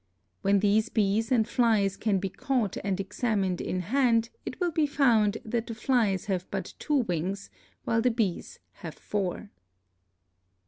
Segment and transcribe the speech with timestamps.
[0.41, 4.87] When these bees and flies can be caught and examined in hand it will be
[4.87, 7.51] found that the flies have but two wings
[7.83, 9.51] while the bees have four.